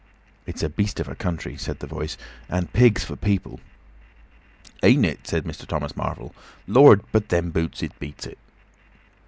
"It's 0.47 0.63
a 0.63 0.69
beast 0.69 0.99
of 0.99 1.07
a 1.07 1.13
country," 1.13 1.55
said 1.57 1.77
the 1.77 1.85
Voice. 1.85 2.17
"And 2.49 2.73
pigs 2.73 3.03
for 3.03 3.15
people." 3.15 3.59
"Ain't 4.81 5.05
it?" 5.05 5.27
said 5.27 5.43
Mr. 5.43 5.67
Thomas 5.67 5.95
Marvel. 5.95 6.33
"Lord! 6.65 7.03
But 7.11 7.29
them 7.29 7.51
boots! 7.51 7.83
It 7.83 7.99
beats 7.99 8.25
it." 8.25 8.39